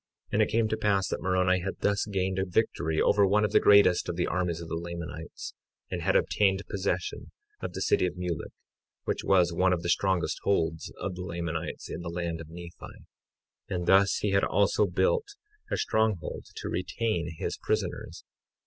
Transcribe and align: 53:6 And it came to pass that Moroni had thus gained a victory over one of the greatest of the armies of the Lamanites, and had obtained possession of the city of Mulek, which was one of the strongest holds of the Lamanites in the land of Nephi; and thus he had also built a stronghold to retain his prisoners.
53:6 0.31 0.33
And 0.33 0.41
it 0.41 0.49
came 0.51 0.67
to 0.67 0.77
pass 0.77 1.07
that 1.09 1.21
Moroni 1.21 1.59
had 1.59 1.77
thus 1.81 2.07
gained 2.07 2.39
a 2.39 2.43
victory 2.43 2.99
over 2.99 3.23
one 3.23 3.45
of 3.45 3.51
the 3.51 3.59
greatest 3.59 4.09
of 4.09 4.15
the 4.15 4.25
armies 4.25 4.59
of 4.59 4.67
the 4.67 4.73
Lamanites, 4.73 5.53
and 5.91 6.01
had 6.01 6.15
obtained 6.15 6.63
possession 6.67 7.29
of 7.61 7.73
the 7.73 7.81
city 7.83 8.07
of 8.07 8.15
Mulek, 8.17 8.51
which 9.03 9.23
was 9.23 9.53
one 9.53 9.73
of 9.73 9.83
the 9.83 9.89
strongest 9.89 10.39
holds 10.41 10.91
of 10.99 11.13
the 11.13 11.21
Lamanites 11.21 11.87
in 11.87 12.01
the 12.01 12.09
land 12.09 12.41
of 12.41 12.49
Nephi; 12.49 13.05
and 13.69 13.85
thus 13.85 14.15
he 14.21 14.31
had 14.31 14.43
also 14.43 14.87
built 14.87 15.35
a 15.69 15.77
stronghold 15.77 16.45
to 16.55 16.67
retain 16.67 17.35
his 17.37 17.59
prisoners. 17.61 18.23